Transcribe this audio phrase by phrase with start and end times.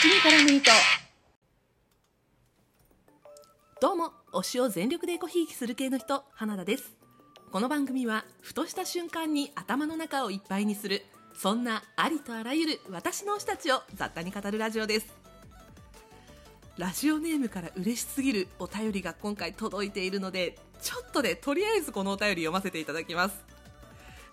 [0.00, 0.70] 月見からぬ糸。
[3.82, 6.96] どうも推しを全力でコひいきする系の人花田です。
[7.52, 15.06] この番組はふとした瞬間に頭の中をいっぱいにするそんなありとあらゆる私の推したちを雑多に語るラジオです。
[16.78, 23.44] ラジオネームから嬉しすぎるお便りが今回届いているのでちょっとで、ね、とりあえずこのお便り読ませていただきます。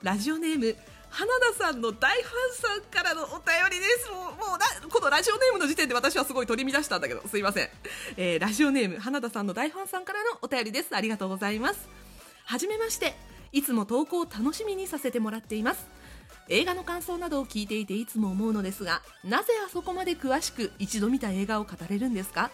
[0.01, 0.77] ラジオネーム
[1.09, 3.37] 花田さんの大ファンさんからのお便
[3.71, 4.11] りです。
[4.11, 7.69] もうもうなこのラジオネームの時点で私はすごい取り乱したんだけどすいません、
[8.17, 10.95] えー、ラジオネーム花田さんの大ファンさんからのお便りです。
[10.95, 11.87] ありがとうございます。
[12.45, 13.15] はじめまして。
[13.53, 15.87] いつも投稿を楽しみにさせてもらっています。
[16.49, 22.51] 映画の感想などを聞いていていつも思うのですがなぜあそこまで詳しく一度見た映画を語れるんですか？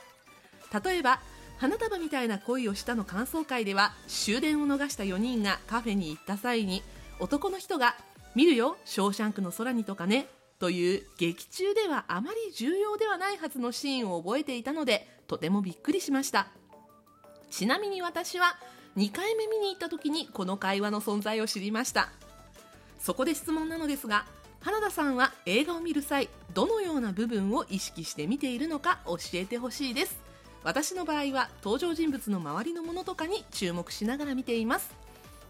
[0.84, 1.20] 例えば
[1.58, 6.82] 花束みたいな恋をしたの感想会では終電を逃した4人がカフェに行った際に
[7.20, 7.96] 男の人が
[8.36, 10.28] 見るよ、ショーシャンクの空にとかね、
[10.60, 16.48] という劇中ではあまり重要ではないはずのシーンを覚えていたので、とてもびっくりしました。
[17.52, 18.58] ちなみに私は
[18.98, 22.10] 2回目見に行った時にこの会話の存在を知りました。
[23.00, 24.26] そこで質問なのですが、
[24.62, 30.18] 花田さんは映画を見る際、どのような部分を意識して見ているのか教えてほしいです。
[30.64, 35.03] 私の場合は登場人物の周りのものとかに注目しながら見ています。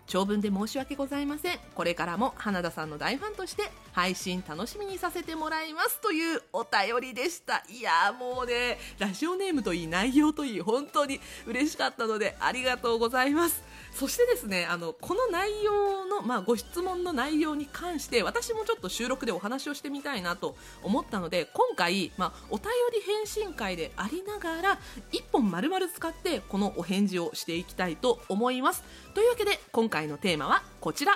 [0.07, 1.59] 長文で申し訳ございません。
[1.75, 7.63] これからも花田さんの大ファンとして配信楽しみにさせてもらいますというお便りでした。
[7.69, 13.63] いやもうねラジオネームといい内容といい本当に嬉しかったのでありがとうございます。
[13.91, 24.79] そしてですねあのこの内容の、まあ、ご質問の内容に関して私もちょっと収録でお話をしてみたいなと思ったので今回、まあ、お便り返信会でありながら
[25.11, 28.83] 1本丸々使ってこのお返事をしていきたいと思います。
[29.13, 31.13] というわけで今回のテーマはこちら。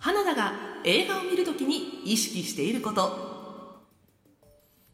[0.00, 0.52] 花田が
[0.84, 3.29] 映画を見るときに意識していること。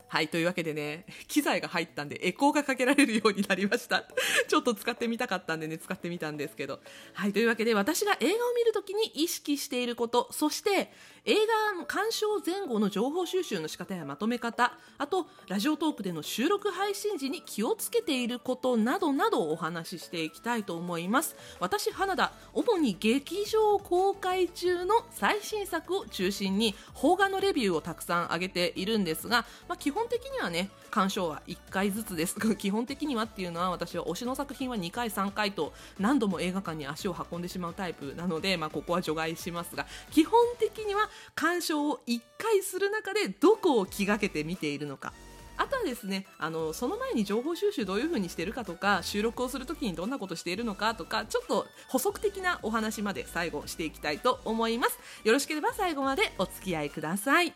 [0.08, 4.04] はい、というわけでね、 機材が入ったんでエコーがかけられるようになりました。
[4.48, 6.80] ちょっと使ってみたかったんでね、使ってみたんですけど。
[7.14, 10.92] はい、というわけで私が映画を見るときに意識していること、そして
[11.28, 11.34] 映
[11.72, 21.34] 画の鑑賞前後の情報収集の仕方やまとめ方、あと、ラジオトークでの収録配信時に気をつけていることなどなどお話ししていきたいと思います。
[21.58, 32.54] 私、花田、主に劇場公開中の最新作を中心に、邦画のレビューをたくさん上げているんですが、まあ、基本本的にはね、鑑賞は1回ずつですが。
[32.56, 45.12] 基本的にはっていうのは私は推しの作品は2回3回と何度も映画館に足を運んでしまうタイプなので、まあ、ここは除外しますが、基本的には鑑賞を1回する中でどこを気がけて見ているのか。
[45.58, 57.54] あとはですねあのその前に情報収集どういう風にしてるかとか収録をするときにどんなことしているのかとかちょっと補足的なお話まで最後していきたいと思いますよろしければ最後までお付き合いください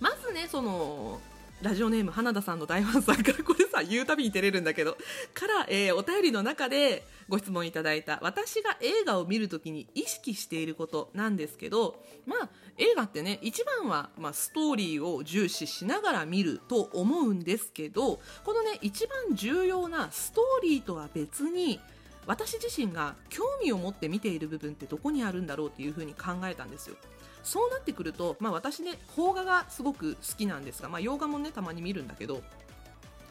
[0.00, 1.20] まずねその
[1.62, 4.98] ラジオネーム花田さんの大ファンさんからこれさ言うたびに照れるんだけど
[5.32, 21.80] から、えー、お便りの中でご質問いただいた私が映画を見るときに意識していることなんですけどまあ映画ってね一番は、まあ、ストーリーを重視しながら見ると思うんですけどこのね一番重要なストーリーとは別に
[22.26, 26.96] 私自身が興味を持って見ている部分ってどこにあるんだろうっていうふうに考えたんですよ。
[27.44, 32.42] そうなってくると、まあ、私ね邦画がすごく好きなんですが、まあ、洋画もねたまに見るんだけど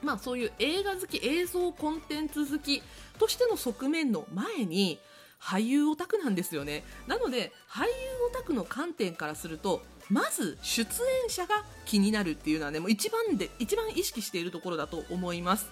[0.04, 2.84] まあ、そういう映画好き映像コンテンツ好き
[3.18, 5.00] としての側面の前に
[5.42, 6.84] 俳優オタクなんですよね。
[7.08, 7.88] なので俳優
[8.30, 10.82] オタクの観点からするとまず出
[11.24, 15.68] 演者が気になるっていうのはねもう一番で一番意識しているところだと思います。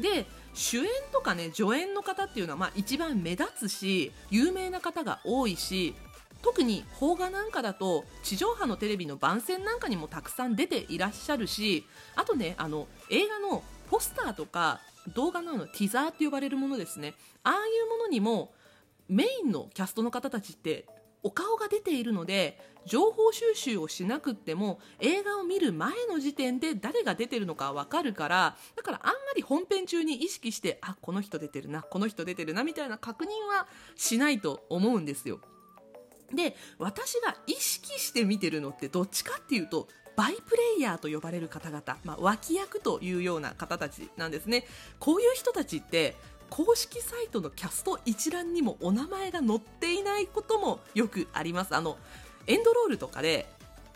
[0.00, 5.94] で主演とかね助演の方っていうのはまあ一番目立つし有名な方が多いし
[6.42, 11.86] 特に邦画なんかだと地上波のテレビの番宣なんかにもたくさん出ていらっしゃるし
[12.16, 14.80] あとねあの映画のポスターとか
[15.14, 17.14] 動画のティザーって呼ばれるものですね。
[17.42, 18.52] ああいうものにも
[19.08, 20.86] メインのキャストの方たちって
[21.22, 35.40] お顔が出ているので情報収集をしなくっても映画を見る前の時点で誰が出てるのか分かるからだからあんまり本編中に意識してあこの人出てるなこの人出てるなみたいな確認はしないと思うんですよ。
[36.34, 44.66] で私が意識して見てるのってどっちかっていうとバイプレイヤーと呼ばれる方々、まあ、脇役というような方たちなんですね。
[44.98, 46.16] こういう人たちって
[46.50, 51.74] 公式サイトのキャスト一覧にもお名前が載っていないこともよくあります。
[51.74, 51.96] あの
[52.46, 53.48] エンドロールとかで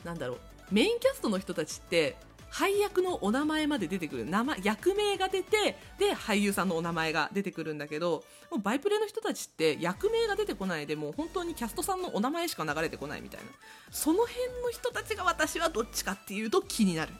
[0.04, 0.38] なんだろう
[0.70, 2.16] メインキャストの人たちって
[2.56, 13.46] 配役のお名前まで出てくる名前役名が出てで俳優さんのお名前が出てくるんだけどもうバイプレの人たちって役名が出てこないでもう本当にキャストさんのお名前しか流れてこないみたいな。
[13.90, 17.12] その辺の人たちが私はどっちかっていうと気になる。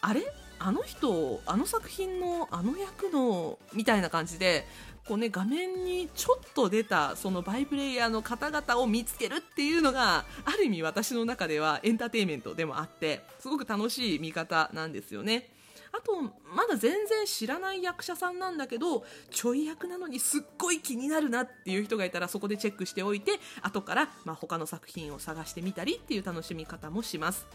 [0.00, 0.22] あれ？
[0.58, 4.66] あの人あの作品のあの役のみたいな感じで
[5.06, 15.50] こうね画面にちょっと出たそのバイプレイヤーの方々を見つけるっていうのがある意味私の中ではエンターテインメントでもあってすごく楽しい見方なんですよね。
[15.92, 23.32] あとまだ全然知らない役者さんなんだけどちょい役なのにすっごい気になるなっていう人がいたらそこでチェックしておいて
[23.62, 27.46] 後からまあ他の作品を探してみたりっていう楽しみ方もします。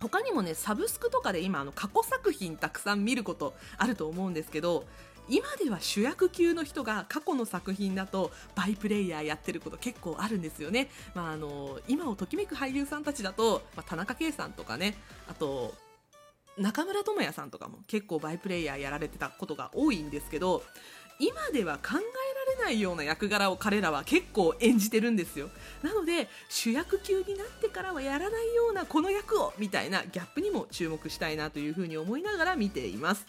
[0.00, 4.84] 他にもねサブスクとかで今あの過去作品たくさん見ることあると思うんですけど
[5.30, 14.96] 今では主役級の人が過去の作品だとバイプレイヤーやってること結構あるんですよね、まあ、あの今をときめく俳優さんたちだと、まあ、田中圭さんとかね
[15.28, 15.72] あと
[16.58, 20.62] 中村倫也さんとかも結構バイプレイヤーやられてたことが多いんですけど
[21.20, 22.00] 今では考えら
[22.58, 25.50] れないような役柄を彼らは結構演じてるんですよ。
[25.82, 33.26] なので主役級になってからはやらないようなこの役をみたいなギャップにも注目したいなというふうに思いながら見ています。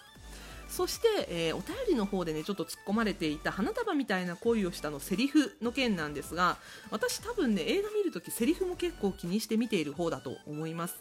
[0.72, 6.58] そして、えー、お便りの方でねちょっと突っ込まれていた花束みたいな恋をしたのセリフの件なんですが
[6.90, 10.96] 私多分ね映画見るときセリフも結構気にして見ている方だと思います。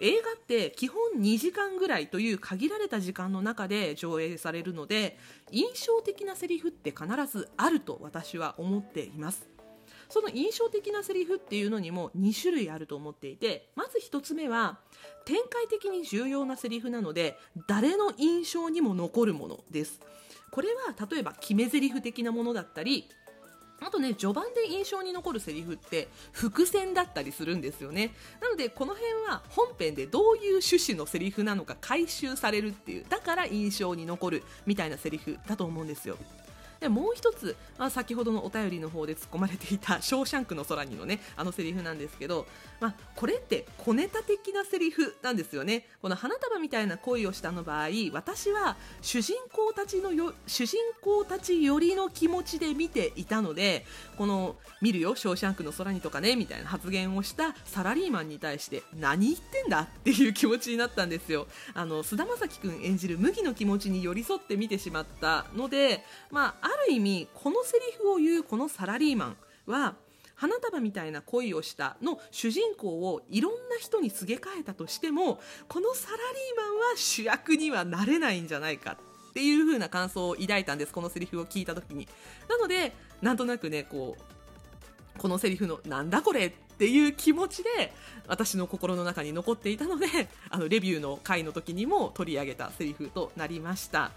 [0.00, 5.18] 映画って基本2時間ぐらいという限られた時間の中で上映されるので
[5.50, 9.55] 印象的なセリフって必ずあると私は思っています。
[10.08, 14.78] その印象的なセリフっていうのにも2種類あると思っていてまず1つ目は
[15.24, 17.36] 展開的に重要なセリフなので
[17.66, 20.00] 誰の印象にも残るものです。
[20.50, 23.08] これは例えば決め台詞的なものだったり
[23.80, 28.14] あとね序盤で印象に残るセリフって伏線だったりするんですよね。
[28.40, 36.16] なのでこの辺は本編でどういう趣旨のセリフなのか回収されるっていうだから印象に残るみたいなセリフだと思うんですよ。
[36.80, 42.46] でもう一つ、まあ、先ほどのお便りの方で突っ込まれていた「ショーシャンクの空に」のねあのセリフなんですけど、
[42.80, 45.88] まあ、これって小ネタ的なセリフなんですよね。
[46.02, 53.86] この花束みたいな恋をしたの場合私は主人公たちのよ主人公たちよりの気持ちで見ていたので
[54.16, 61.46] この「見るよショーシャンクの空に」とかねみたいな発言をしたサラリーマンに対して何言ってんだっていう気持ちになったんですよ。
[61.74, 69.36] あの菅田将暉君演じる麦の気持ちに寄り添って見てしまったのでまあある意味このセリフを言うこのサラリーマン
[69.66, 69.94] は
[70.34, 76.24] 花束みたいな恋をしたの主人公をいろんな人にすげ替えたとしてもこのサラリー
[76.56, 78.98] マンは主役にはなれないんじゃないか
[79.30, 82.08] っていう風な感想を抱いたんですこのセリフを聞いた時に。
[82.48, 82.92] なので
[83.22, 87.92] なんとなくねこうこのセリフのなんだこれっていう気持ちで
[88.26, 90.06] 私の心の中に残っていたので
[90.50, 94.10] あのレビューの回の時にも取り上げたセリフとなりました。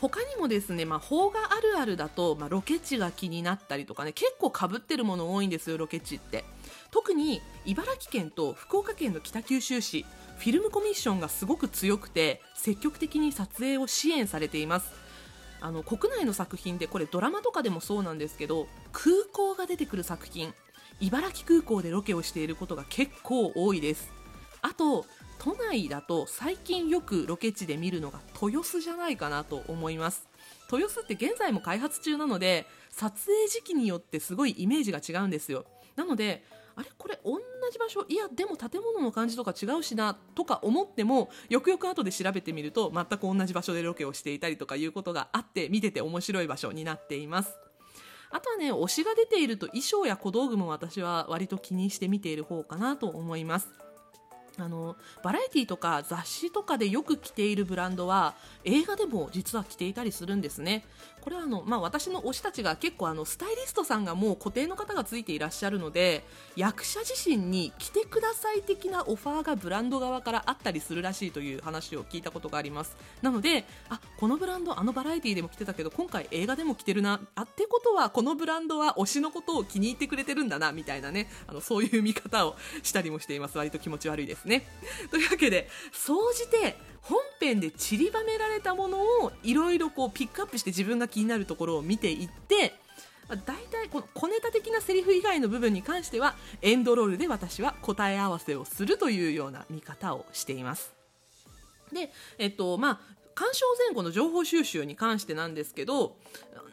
[0.00, 6.44] 他にもですね、まあ、邦画あるあるだと、まあ、ロケ地が気になったりとかね結構かぶってるもの多いんですよロケ地って。
[6.90, 10.06] 特に茨城県と福岡県の北九州市
[10.38, 14.92] フィルムコミッションがすごく強くて積極的に撮影を支援されています。
[15.60, 20.54] あの国内の作品でこれドラマとかでもそうなんですけど空港が出てくる作品
[21.00, 24.19] 茨城空港でロケをしていることが結構多いです。
[24.62, 25.06] あと
[25.38, 30.26] 都内だと最近よくロケ地で見るのが豊洲じゃないかなと思います。
[30.70, 35.64] 豊洲って現在も開発中なので撮影時期によってすごいイメージが違うんですよ。
[35.96, 36.44] なので
[36.76, 37.38] あれこれ同
[37.72, 38.04] じ場所？
[38.08, 47.58] いやでも建物の感じとか違うしなとか思ってもよくよく後で調べてみると全く同じ場所でロケをしていたりとかいうことがあって見てて面白い場所になっています。
[48.30, 53.68] あとはね推しが出ていると衣装や小道具も私は割と気にして見ている方かなと思います。
[54.64, 60.84] あのバラエティとか雑誌とかでよく着ているブランドは映画でも実は着ていたりするんですね。
[61.20, 66.24] これはあの、まあ、私の推したちが結構あのスタイリストさんがもう固定の方がついていらっしゃるので
[66.56, 72.96] 役者自身に着てください的なオファーがブランド側からあったりするらしいという話を聞いたことがあります。
[73.22, 83.58] なのであこのブランドあのバラエティでも着てたけど今回映画でも着てるなあってことはこのブランドは推しのことを気に入ってくれてるんだなみたいなねあのそういう見方をしたりもしています。
[83.58, 84.49] 割と気持ち悪いですね。
[84.50, 84.66] ね
[85.10, 92.74] というわけで総じて本編で散りばめられたものをいろいろこうピックアップして自分が気になるところを見ていって
[93.28, 100.92] 大体この小ネタ的なセリフ以外の部分に関してはエンドロールで私は答え合わせをするというような見方をしています。
[101.92, 103.00] で、えっとまあ、
[103.40, 106.14] 鑑賞前後の情報収集に関してなんですけど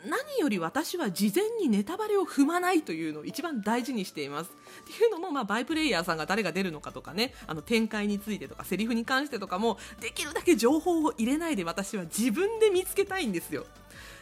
[0.05, 4.51] 何より私は事前にネタバレを踏まないというのを一番大事にしています。
[4.83, 13.65] っていうのも、まあ、バイプレイヤーさんが誰が出るのかとかねあの展開についてとかセリフに関してとかもできるだけ情報を入れないで私は自分で見つけたいんですよ。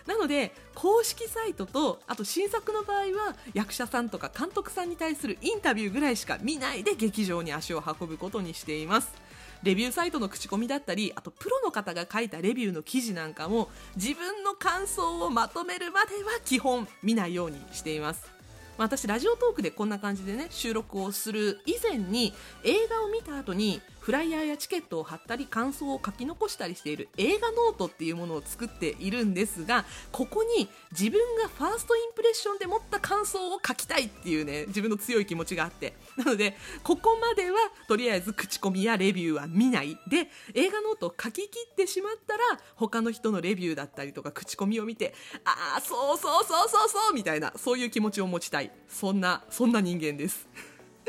[0.06, 9.25] なので公式サイトとあと新作の場合は役者さんとか監督さんに対するインタビューぐらいしか見ないで劇場に足を運ぶことにしています。
[9.66, 18.30] レビューサイトの口コミだったりあとプロの方が書いたレビューの記事なんかも自分の感想をまとめるまでは基本見ないようにしています。
[18.78, 35.96] 私ラジオトークでこんな感じでね収録をする以前に映画を見た後にフライヤーやチケットを貼ったり感想を書き残したりしている映画ノートっていうものを作っているんですがここに自分がファーストインプレッションで持った感想を書きたいっていうね自分の強い気持ちがあって。
[36.18, 37.58] なのでここまでは
[37.88, 39.98] とりあえず口コミやレビューは見ない。
[40.08, 42.44] で映画ノートを書き切ってしまったら
[42.76, 48.70] 他の人のレビューだったりとか口コミを見てああそうそうそうそうそうみたいなそういう気持ちを持ちたい。
[48.88, 50.48] そんなそんな人間です。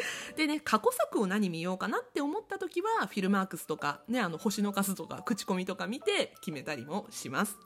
[0.37, 7.57] でね過去作を何見ようかなって思った時はフィルマークスとか、ね、あの星の数とか口コミとか見て決めたりもします。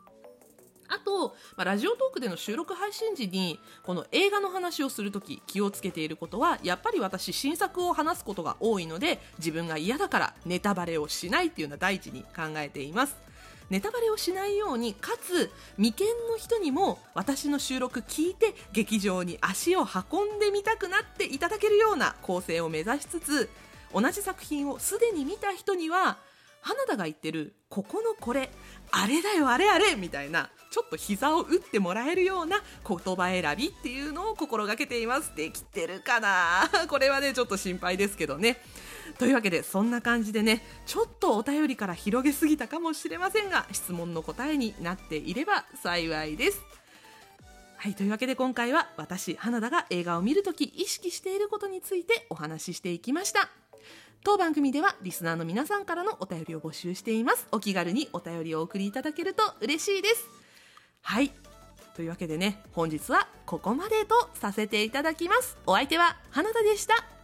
[0.92, 13.29] あと、まあ、ラジオトークでの収録配信時にこの映画の話をするとき気をつけていることはやっぱり私新作を話すことが多いので自分が嫌だからネタバレをしないっていうのは第一に考えています。
[13.70, 23.48] ネタバレをしないようにかつ未見の人にも私の収録聞いて劇場に足を運んでみたくなっていただけるような構成を目指しつつ
[23.94, 26.18] 同じ作品をすでに見た人には
[26.60, 28.50] 花田が言ってるここのこれ
[28.90, 35.34] あれだよあれあれみたいなちょっと膝を打ってもらえるような言葉選びっていうのを心がけています。
[35.34, 36.70] できてるかな？
[36.88, 38.62] これはねちょっと心配ですけどね。
[39.18, 46.60] というわけでそんな感じでねちょっとお便りから広げすぎたかもしれませんが質問の答えになっていれば幸いです。
[47.76, 53.48] はいというわけで今回は私花田が映画を見るとき意識していることについてお話ししていきました。
[54.22, 57.46] 当番組ではリスナーの皆さんからのお便りを募集しています。
[57.52, 60.28] お気軽にお便りをお送りいただけると嬉しいです。
[61.00, 61.32] はい
[61.94, 65.56] というわけでね本日はここまでとさせていただきます。
[65.66, 67.19] お相手は花田でした。